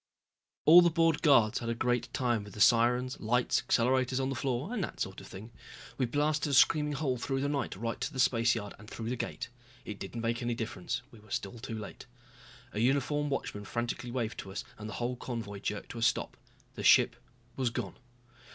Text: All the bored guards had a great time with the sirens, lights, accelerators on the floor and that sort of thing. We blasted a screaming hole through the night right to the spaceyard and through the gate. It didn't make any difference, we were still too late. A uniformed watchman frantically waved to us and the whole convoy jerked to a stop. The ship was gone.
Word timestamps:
All 0.65 0.81
the 0.81 0.89
bored 0.89 1.21
guards 1.21 1.59
had 1.59 1.69
a 1.69 1.75
great 1.75 2.11
time 2.11 2.43
with 2.43 2.55
the 2.55 2.59
sirens, 2.59 3.19
lights, 3.19 3.61
accelerators 3.61 4.19
on 4.19 4.29
the 4.29 4.35
floor 4.35 4.73
and 4.73 4.83
that 4.83 4.99
sort 4.99 5.21
of 5.21 5.27
thing. 5.27 5.51
We 5.99 6.07
blasted 6.07 6.49
a 6.49 6.53
screaming 6.55 6.93
hole 6.93 7.17
through 7.19 7.39
the 7.41 7.47
night 7.47 7.75
right 7.75 8.01
to 8.01 8.11
the 8.11 8.19
spaceyard 8.19 8.73
and 8.79 8.89
through 8.89 9.09
the 9.11 9.15
gate. 9.15 9.49
It 9.85 9.99
didn't 9.99 10.21
make 10.21 10.41
any 10.41 10.55
difference, 10.55 11.03
we 11.11 11.19
were 11.19 11.29
still 11.29 11.59
too 11.59 11.77
late. 11.77 12.07
A 12.73 12.79
uniformed 12.79 13.29
watchman 13.29 13.63
frantically 13.65 14.09
waved 14.09 14.39
to 14.39 14.51
us 14.51 14.63
and 14.79 14.89
the 14.89 14.93
whole 14.95 15.17
convoy 15.17 15.59
jerked 15.59 15.89
to 15.91 15.99
a 15.99 16.01
stop. 16.01 16.35
The 16.73 16.81
ship 16.83 17.15
was 17.55 17.69
gone. 17.69 17.93